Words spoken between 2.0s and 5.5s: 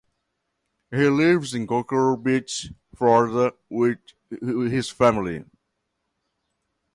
Beach, Florida, with his family.